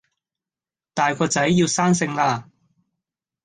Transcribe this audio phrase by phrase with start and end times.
[0.95, 2.49] 大個仔，要生性啦